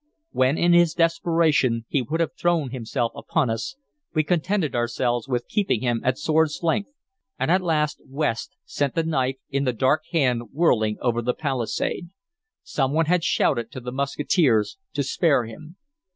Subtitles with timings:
[0.31, 3.75] When in his desperation he would have thrown himself upon us,
[4.15, 6.89] we contented ourselves with keeping him at sword's length,
[7.37, 12.09] and at last West sent the knife in the dark hand whirling over the palisade.
[12.63, 15.75] Some one had shouted to the musketeers to spare him.